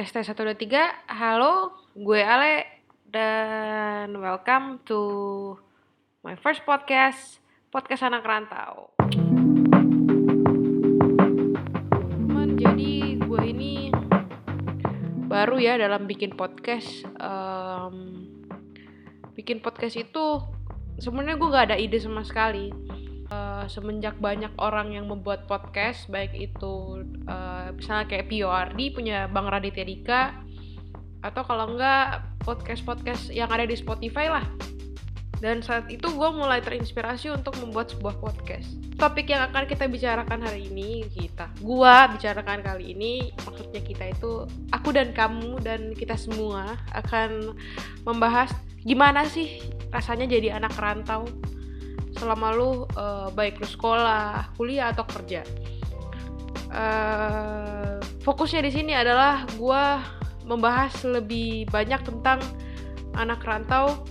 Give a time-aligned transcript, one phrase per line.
[0.00, 1.12] Tes tes 1 2 3.
[1.12, 2.64] Halo, gue Ale
[3.04, 4.96] dan welcome to
[6.24, 7.36] my first podcast,
[7.68, 8.96] podcast anak rantau.
[12.16, 13.92] Teman, jadi gue ini
[15.28, 17.04] baru ya dalam bikin podcast.
[17.20, 18.24] Em,
[19.36, 20.40] bikin podcast itu
[20.96, 22.72] sebenarnya gue gak ada ide sama sekali.
[23.30, 26.98] Eh, semenjak banyak orang yang membuat podcast, baik itu
[27.30, 30.22] eh, misalnya kayak PORD punya Bang Raditya Dika,
[31.22, 34.42] atau kalau enggak podcast-podcast yang ada di Spotify lah.
[35.38, 38.66] Dan saat itu gue mulai terinspirasi untuk membuat sebuah podcast.
[38.98, 44.44] Topik yang akan kita bicarakan hari ini, kita, gua bicarakan kali ini, maksudnya kita itu,
[44.74, 47.56] aku dan kamu dan kita semua akan
[48.04, 48.52] membahas
[48.84, 51.24] gimana sih rasanya jadi anak rantau
[52.20, 55.40] selama lu eh, baik lu sekolah, kuliah atau kerja.
[56.70, 60.04] Eh, fokusnya di sini adalah gua
[60.44, 62.44] membahas lebih banyak tentang
[63.16, 64.04] anak rantau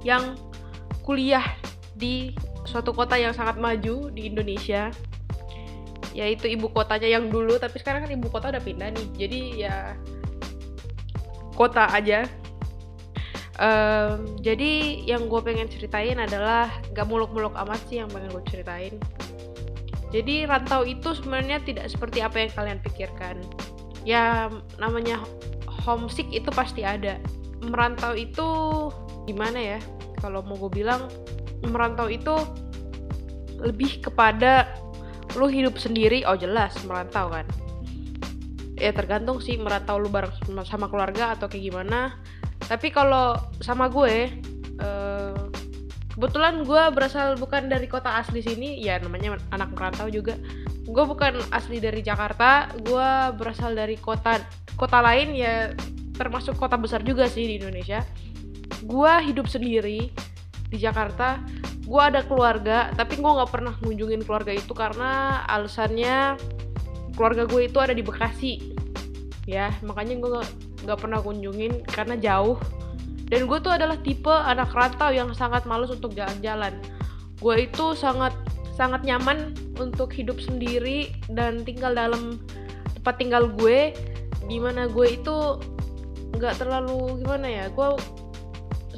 [0.00, 0.34] yang
[1.04, 1.44] kuliah
[1.94, 2.32] di
[2.64, 4.88] suatu kota yang sangat maju di Indonesia.
[6.14, 9.06] Yaitu ibu kotanya yang dulu tapi sekarang kan ibu kota udah pindah nih.
[9.18, 9.98] Jadi ya
[11.54, 12.26] kota aja
[13.54, 18.98] Em, jadi yang gue pengen ceritain adalah gak muluk-muluk amat sih yang pengen gue ceritain.
[20.10, 23.38] Jadi rantau itu sebenarnya tidak seperti apa yang kalian pikirkan.
[24.02, 25.22] Ya namanya
[25.86, 27.18] homesick itu pasti ada.
[27.62, 28.46] Merantau itu
[29.30, 29.78] gimana ya?
[30.18, 31.06] Kalau mau gue bilang
[31.62, 32.34] merantau itu
[33.62, 34.66] lebih kepada
[35.38, 36.26] lu hidup sendiri.
[36.26, 37.46] Oh jelas merantau kan?
[38.74, 40.34] Ya tergantung sih merantau lu bareng
[40.66, 42.18] sama keluarga atau kayak gimana
[42.64, 44.32] tapi kalau sama gue
[44.80, 45.40] eh,
[46.14, 50.38] kebetulan gue berasal bukan dari kota asli sini ya namanya anak merantau juga.
[50.84, 54.38] Gue bukan asli dari Jakarta gue berasal dari kota
[54.78, 55.74] kota lain ya
[56.14, 58.06] termasuk kota besar juga sih di Indonesia.
[58.86, 60.14] Gue hidup sendiri
[60.70, 61.42] di Jakarta
[61.84, 66.40] gue ada keluarga tapi gue nggak pernah ngunjungin keluarga itu karena alasannya
[67.12, 68.72] keluarga gue itu ada di Bekasi.
[69.50, 70.40] Ya makanya gue
[70.84, 72.60] nggak pernah kunjungin karena jauh.
[73.24, 76.76] Dan gue tuh adalah tipe anak rantau yang sangat males untuk jalan-jalan.
[77.40, 78.36] Gue itu sangat
[78.76, 82.42] sangat nyaman untuk hidup sendiri dan tinggal dalam
[82.98, 83.94] tempat tinggal gue
[84.44, 85.62] di mana gue itu
[86.34, 87.88] nggak terlalu gimana ya gue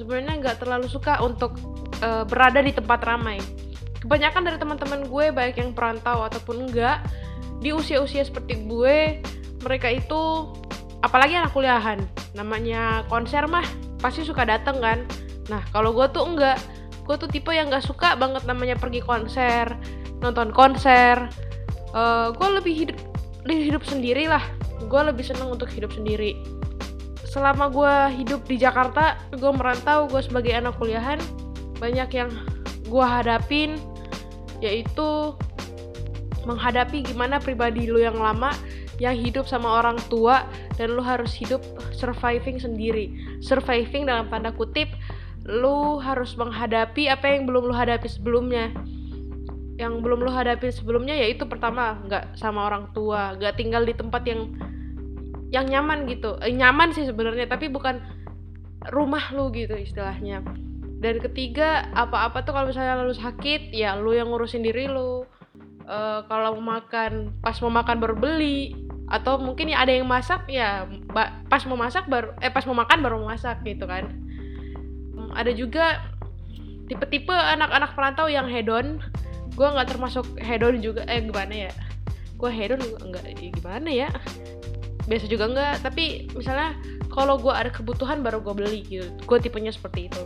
[0.00, 1.60] sebenarnya nggak terlalu suka untuk
[2.00, 3.40] eh, berada di tempat ramai.
[4.00, 7.04] Kebanyakan dari teman-teman gue baik yang perantau ataupun enggak
[7.60, 9.20] di usia-usia seperti gue
[9.64, 10.52] mereka itu
[11.06, 12.02] apalagi anak kuliahan.
[12.34, 13.62] Namanya konser mah
[14.02, 14.98] pasti suka dateng kan.
[15.46, 16.58] Nah kalau gue tuh enggak.
[17.06, 19.70] Gue tuh tipe yang nggak suka banget namanya pergi konser
[20.18, 21.30] nonton konser.
[21.94, 22.98] Eh gue lebih hidup
[23.46, 24.42] lebih hidup sendiri lah.
[24.90, 26.34] Gue lebih seneng untuk hidup sendiri.
[27.22, 31.22] Selama gue hidup di Jakarta gue merantau gue sebagai anak kuliahan
[31.78, 32.30] banyak yang
[32.88, 33.78] gue hadapin
[34.64, 35.36] yaitu
[36.48, 38.56] menghadapi gimana pribadi lu yang lama
[38.96, 41.64] yang hidup sama orang tua dan lu harus hidup
[41.96, 43.12] surviving sendiri.
[43.40, 44.92] Surviving dalam tanda kutip
[45.48, 48.70] lu harus menghadapi apa yang belum lu hadapi sebelumnya.
[49.76, 54.22] Yang belum lu hadapi sebelumnya yaitu pertama nggak sama orang tua nggak tinggal di tempat
[54.28, 54.52] yang
[55.48, 56.36] yang nyaman gitu.
[56.44, 58.00] Eh, nyaman sih sebenarnya tapi bukan
[58.92, 60.44] rumah lu gitu istilahnya.
[60.96, 65.24] Dan ketiga apa-apa tuh kalau misalnya lu sakit ya lu yang ngurusin diri lu.
[65.86, 70.90] Eh, kalau makan pas mau makan baru beli atau mungkin ya ada yang masak ya
[71.46, 74.10] pas mau masak baru eh pas mau makan baru masak gitu kan.
[75.14, 76.02] Hmm, ada juga
[76.90, 78.98] tipe-tipe anak-anak perantau yang hedon.
[79.54, 81.72] Gue nggak termasuk hedon juga eh gimana ya?
[82.36, 84.08] Gue hedon juga enggak ya gimana ya?
[85.06, 86.74] Biasa juga enggak tapi misalnya
[87.14, 89.06] kalau gue ada kebutuhan baru gue beli gitu.
[89.22, 90.22] Gue tipenya seperti itu.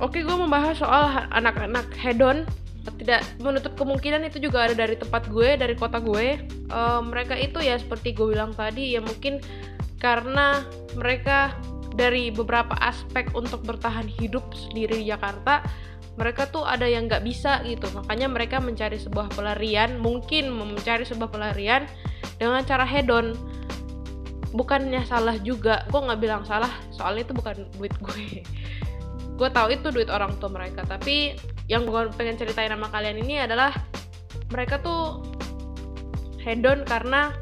[0.00, 2.48] Oke gue membahas soal anak-anak hedon
[2.94, 6.38] tidak menutup kemungkinan itu juga ada dari tempat gue dari kota gue.
[6.46, 9.42] Eh, mereka itu ya seperti gue bilang tadi ya mungkin
[9.98, 10.62] karena
[10.94, 11.56] mereka
[11.96, 15.64] dari beberapa aspek untuk bertahan hidup sendiri di Jakarta
[16.16, 17.88] mereka tuh ada yang nggak bisa gitu.
[17.92, 21.84] Makanya mereka mencari sebuah pelarian mungkin mencari sebuah pelarian
[22.40, 23.36] dengan cara hedon.
[24.56, 28.40] Bukannya salah juga gue nggak bilang salah soalnya itu bukan duit gue
[29.36, 30.82] gue tahu itu duit orang tua mereka.
[30.88, 31.36] Tapi
[31.68, 33.72] yang gue pengen ceritain sama kalian ini adalah
[34.48, 35.20] mereka tuh
[36.40, 37.34] hedon karena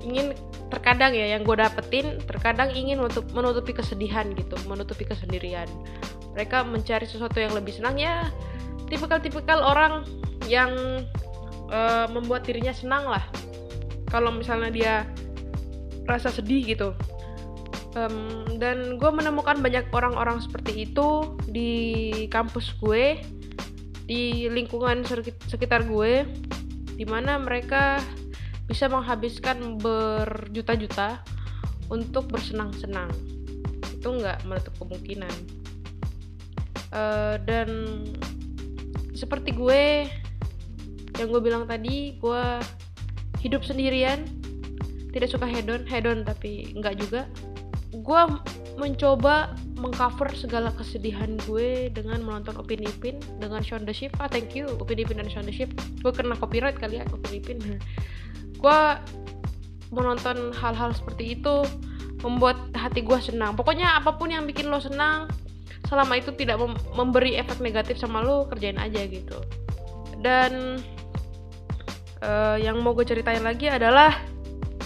[0.00, 0.32] ingin
[0.70, 5.66] terkadang ya yang gue dapetin terkadang ingin untuk menutupi kesedihan gitu menutupi kesendirian.
[6.32, 7.98] Mereka mencari sesuatu yang lebih senang.
[7.98, 8.30] Ya
[8.88, 10.06] tipikal-tipikal orang
[10.46, 10.72] yang
[11.68, 13.24] eh, membuat dirinya senang lah.
[14.08, 14.94] Kalau misalnya dia
[16.06, 16.90] rasa sedih gitu
[17.96, 21.72] um, dan gue menemukan banyak orang-orang seperti itu di
[22.30, 23.18] kampus gue
[24.10, 25.06] di lingkungan
[25.46, 26.26] sekitar gue
[26.98, 28.02] di mana mereka
[28.66, 31.22] bisa menghabiskan berjuta-juta
[31.90, 33.10] untuk bersenang-senang.
[33.98, 35.36] Itu nggak menutup kemungkinan.
[36.90, 38.02] Uh, dan
[39.14, 40.06] seperti gue
[41.18, 42.44] yang gue bilang tadi gue
[43.42, 44.26] hidup sendirian
[45.10, 47.30] tidak suka hedon hedon tapi nggak juga
[47.90, 48.22] gue
[48.78, 54.54] mencoba mengcover segala kesedihan gue dengan menonton Upin Ipin dengan Shaun the Sheep ah thank
[54.54, 54.70] you.
[54.78, 57.58] Upin Ipin dan Shaun the Sheep gue kena copyright kali ya Upin Ipin.
[58.60, 58.80] Gue
[59.90, 61.66] menonton hal-hal seperti itu
[62.22, 63.58] membuat hati gue senang.
[63.58, 65.26] Pokoknya apa pun yang bikin lo senang
[65.90, 69.42] selama itu tidak mem memberi efek negatif sama lo kerjain aja gitu.
[70.22, 70.78] Dan
[72.22, 74.14] uh, yang mau gue ceritain lagi adalah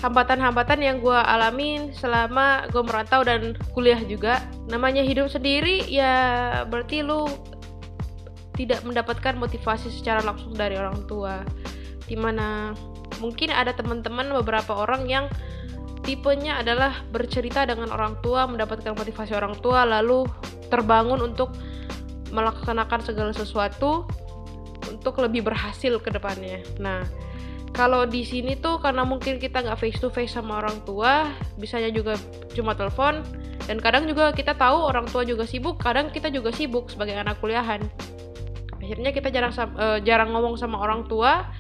[0.05, 6.13] hambatan-hambatan yang gue alamin selama gue merantau dan kuliah juga namanya hidup sendiri ya
[6.69, 7.25] berarti lu
[8.55, 11.41] tidak mendapatkan motivasi secara langsung dari orang tua
[12.05, 12.77] di mana
[13.19, 15.27] mungkin ada teman-teman beberapa orang yang
[16.05, 20.29] tipenya adalah bercerita dengan orang tua, mendapatkan motivasi orang tua, lalu
[20.69, 21.57] terbangun untuk
[22.31, 24.05] melaksanakan segala sesuatu
[24.93, 26.61] untuk lebih berhasil ke depannya.
[26.77, 27.09] Nah,
[27.75, 31.27] kalau di sini tuh karena mungkin kita nggak face to face sama orang tua,
[31.59, 32.15] bisanya juga
[32.55, 33.27] cuma telepon,
[33.67, 37.43] dan kadang juga kita tahu orang tua juga sibuk, kadang kita juga sibuk sebagai anak
[37.43, 37.83] kuliahan.
[38.79, 41.51] Akhirnya kita jarang uh, jarang ngomong sama orang tua,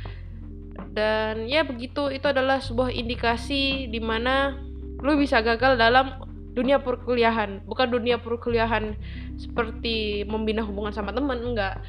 [0.95, 4.55] dan ya begitu itu adalah sebuah indikasi di mana
[5.03, 6.15] lu bisa gagal dalam
[6.55, 7.67] dunia perkuliahan.
[7.67, 8.95] Bukan dunia perkuliahan
[9.35, 11.83] seperti membina hubungan sama temen enggak.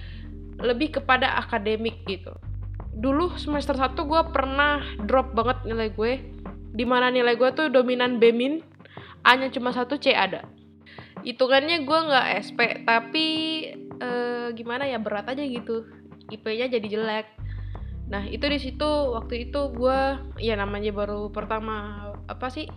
[0.57, 2.33] Lebih kepada akademik gitu
[2.95, 6.13] dulu semester 1 gue pernah drop banget nilai gue
[6.75, 8.63] di mana nilai gue tuh dominan B min
[9.25, 10.45] A nya cuma satu C ada.
[11.25, 13.27] Hitungannya gue nggak SP tapi
[13.97, 15.89] eh, gimana ya berat aja gitu.
[16.29, 17.27] IP nya jadi jelek.
[18.05, 19.99] Nah itu di situ waktu itu gue
[20.37, 22.69] ya namanya baru pertama apa sih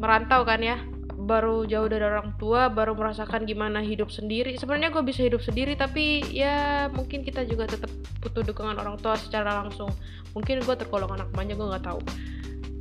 [0.00, 0.80] merantau kan ya
[1.18, 4.54] baru jauh dari orang tua baru merasakan gimana hidup sendiri.
[4.54, 7.90] Sebenarnya gue bisa hidup sendiri tapi ya mungkin kita juga tetap
[8.22, 9.90] butuh dukungan orang tua secara langsung.
[10.38, 12.00] Mungkin gue tergolong anak manja gue nggak tahu.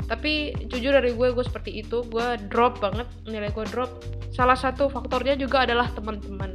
[0.06, 2.06] Tapi jujur dari gue gue seperti itu.
[2.06, 3.90] Gue drop banget nilai gue drop.
[4.30, 6.54] Salah satu faktornya juga adalah teman-teman.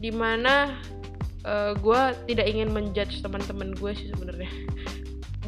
[0.00, 0.80] Di mana
[1.44, 2.00] uh, eh, gue
[2.32, 4.48] tidak ingin menjudge teman-teman gue sih sebenarnya.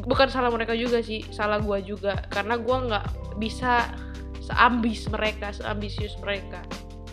[0.05, 2.21] Bukan salah mereka juga sih salah gue juga.
[2.29, 3.05] Karena gue nggak
[3.41, 3.89] bisa
[4.43, 6.59] seambis mereka seambisius mereka.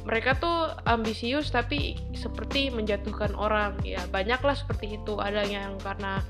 [0.08, 4.00] Mereka tuh ambisius tapi seperti menjatuhkan orang ya.
[4.10, 6.24] Banyaklah seperti itu ada yang karena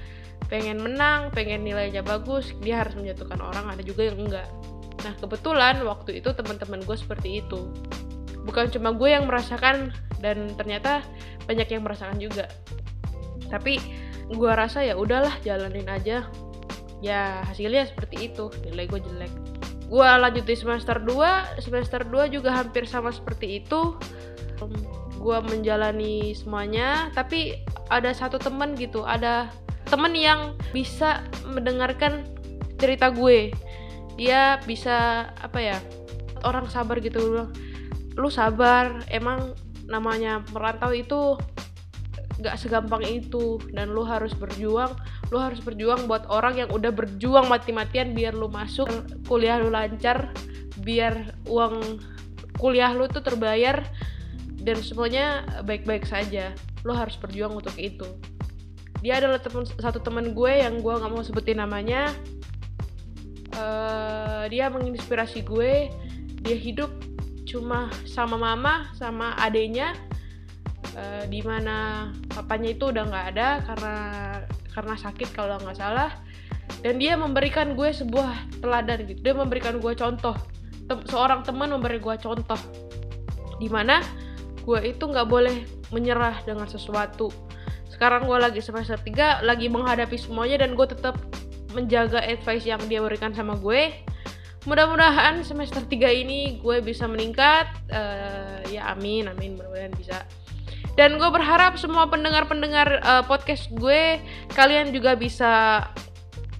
[0.50, 4.48] pengen menang pengen nilainya bagus dia harus menjatuhkan orang ada juga yang enggak.
[5.06, 7.70] Nah kebetulan waktu itu teman-teman gue seperti itu.
[8.44, 11.06] Bukan cuma gue yang merasakan dan ternyata
[11.46, 12.50] banyak yang merasakan juga.
[13.48, 13.78] Tapi
[14.30, 16.26] gue rasa ya udahlah jalanin aja.
[17.00, 18.52] Ya hasilnya seperti itu.
[18.66, 19.49] Nilai gue jelek
[19.90, 23.98] gue lanjut di semester 2 semester 2 juga hampir sama seperti itu.
[25.20, 27.58] Gue menjalani semuanya tapi
[27.90, 29.50] ada satu temen gitu ada
[29.90, 32.24] temen yang bisa mendengarkan
[32.78, 33.50] cerita gue.
[34.14, 35.76] Dia bisa apa ya
[36.46, 37.50] orang sabar gitu
[38.14, 39.54] lu sabar emang
[39.90, 41.34] namanya merantau itu
[42.40, 43.60] gak segampang itu.
[43.72, 44.96] Dan lu harus berjuang
[45.30, 48.90] lu harus berjuang buat orang yang udah berjuang mati-matian biar lu masuk
[49.30, 50.34] kuliah lu lancar
[50.82, 52.02] biar uang
[52.58, 53.86] kuliah lu tuh terbayar
[54.60, 56.52] dan semuanya baik-baik saja.
[56.84, 58.04] Lu harus berjuang untuk itu.
[59.00, 62.12] Dia adalah temen, satu teman gue yang gue nggak mau sebutin namanya.
[63.56, 65.88] Uh, dia menginspirasi gue.
[66.44, 66.92] Dia hidup
[67.48, 69.96] cuma sama mama sama adenya
[71.00, 73.94] uh, di mana papanya itu udah nggak ada karena
[74.70, 76.12] karena sakit kalau nggak salah.
[76.80, 79.20] Dan dia memberikan gue sebuah teladan gitu.
[79.20, 80.36] Dia memberikan gue contoh.
[80.86, 82.60] Tem seorang teman memberi gue contoh.
[83.58, 84.00] Di mana
[84.62, 87.28] gue itu nggak boleh menyerah dengan sesuatu.
[87.90, 91.18] Sekarang gue lagi semester 3 lagi menghadapi semuanya dan gue tetap
[91.74, 93.92] menjaga advice yang dia berikan sama gue.
[94.64, 97.66] Mudah-mudahan semester 3 ini gue bisa meningkat.
[97.90, 100.24] Uh, ya amin amin mudah-mudahan bisa
[101.00, 104.20] dan gue berharap semua pendengar-pendengar uh, podcast gue
[104.52, 105.88] kalian juga bisa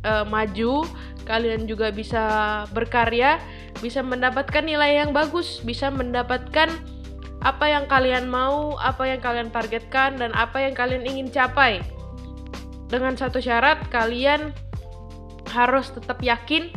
[0.09, 0.88] uh, maju
[1.28, 2.25] kalian juga bisa
[2.73, 3.37] berkarya
[3.85, 6.73] bisa mendapatkan nilai yang bagus bisa mendapatkan
[7.40, 11.80] apa yang kalian mau apa yang kalian targetkan dan apa yang kalian ingin capai.
[12.92, 14.52] Dengan satu syarat kalian
[15.49, 16.68] harus tetap yakin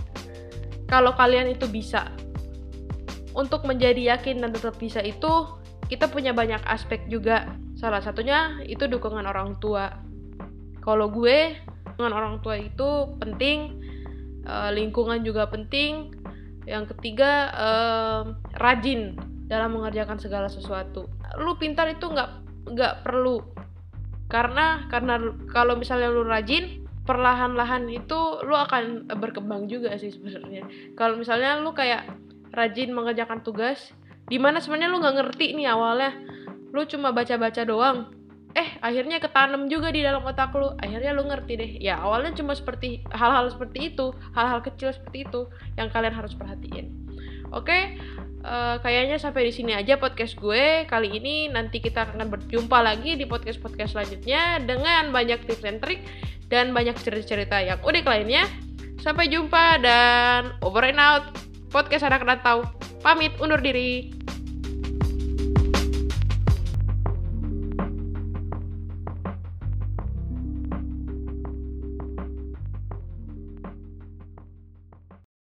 [0.87, 2.07] kalau kalian itu bisa.
[3.33, 5.51] Untuk menjadi yakin dan tetap bisa itu
[5.93, 7.53] kita punya banyak aspek juga.
[7.77, 9.93] Salah satunya itu dukungan orang tua.
[10.81, 11.53] Kalau gue
[11.93, 13.77] dukungan orang tua itu penting
[14.49, 16.09] uh, lingkungan juga penting.
[16.65, 18.21] Yang ketiga uh,
[18.57, 19.13] rajin
[19.45, 21.05] dalam mengerjakan segala sesuatu.
[21.37, 22.29] Lu pintar itu nggak
[22.73, 23.45] nggak perlu.
[24.33, 25.21] Karena karena
[25.53, 30.65] kalau misalnya lu rajin perlahan-lahan itu lu akan berkembang juga sih sebenarnya.
[30.97, 32.09] Kalau misalnya lu kayak
[32.49, 33.93] rajin mengerjakan tugas
[34.27, 36.11] di mana sebenarnya lu nggak ngerti nih awalnya.
[36.71, 38.11] Lu cuma baca-baca doang.
[38.53, 40.73] Eh akhirnya ketanam juga di dalam otak lu.
[40.79, 41.71] Akhirnya lu ngerti deh.
[41.81, 44.13] Ya awalnya cuma seperti hal-hal seperti itu.
[44.33, 46.93] Hal-hal kecil seperti itu yang kalian harus perhatiin.
[47.53, 47.97] Oke?
[48.43, 50.85] Uh, kayaknya sampai di sini aja podcast gue.
[50.89, 55.79] Kali ini nanti kita akan berjumpa lagi di podcast podcast selanjutnya dengan banyak tips dan
[55.79, 56.03] trik
[56.51, 58.43] dan banyak cerita-cerita yang unik lainnya.
[58.99, 61.35] Sampai jumpa dan over and out.
[61.73, 64.15] Podcast anak rantau pamit undur diri